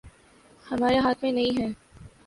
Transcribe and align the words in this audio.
ہمارے 0.65 0.97
ہاتھ 0.97 1.23
میں 1.23 1.31
نہیں 1.31 1.59
ہے 1.59 1.67